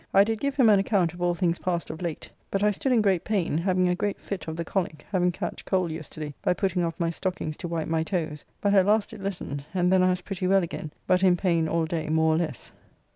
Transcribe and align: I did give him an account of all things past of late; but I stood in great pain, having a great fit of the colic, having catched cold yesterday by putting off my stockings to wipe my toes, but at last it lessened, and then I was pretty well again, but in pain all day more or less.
I 0.15 0.23
did 0.23 0.39
give 0.39 0.55
him 0.55 0.67
an 0.69 0.79
account 0.79 1.13
of 1.13 1.21
all 1.21 1.35
things 1.35 1.59
past 1.59 1.91
of 1.91 2.01
late; 2.01 2.27
but 2.49 2.63
I 2.63 2.71
stood 2.71 2.91
in 2.91 3.03
great 3.03 3.23
pain, 3.23 3.55
having 3.59 3.87
a 3.87 3.93
great 3.93 4.19
fit 4.19 4.47
of 4.47 4.55
the 4.55 4.65
colic, 4.65 5.05
having 5.11 5.31
catched 5.31 5.65
cold 5.65 5.91
yesterday 5.91 6.33
by 6.41 6.53
putting 6.53 6.83
off 6.83 6.99
my 6.99 7.11
stockings 7.11 7.55
to 7.57 7.67
wipe 7.67 7.87
my 7.87 8.01
toes, 8.01 8.43
but 8.61 8.73
at 8.73 8.87
last 8.87 9.13
it 9.13 9.21
lessened, 9.21 9.63
and 9.75 9.93
then 9.93 10.01
I 10.01 10.09
was 10.09 10.21
pretty 10.21 10.47
well 10.47 10.63
again, 10.63 10.91
but 11.05 11.21
in 11.21 11.37
pain 11.37 11.67
all 11.67 11.85
day 11.85 12.09
more 12.09 12.33
or 12.33 12.37
less. 12.37 12.71